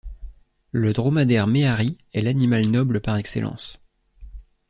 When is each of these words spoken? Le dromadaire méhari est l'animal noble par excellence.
Le 0.71 0.93
dromadaire 0.93 1.45
méhari 1.45 1.99
est 2.15 2.23
l'animal 2.23 2.65
noble 2.71 3.01
par 3.01 3.17
excellence. 3.17 3.77